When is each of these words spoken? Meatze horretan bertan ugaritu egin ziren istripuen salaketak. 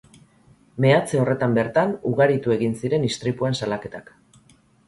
Meatze 0.85 1.19
horretan 1.23 1.53
bertan 1.59 1.93
ugaritu 2.13 2.57
egin 2.57 2.75
ziren 2.81 3.09
istripuen 3.11 3.59
salaketak. 3.63 4.11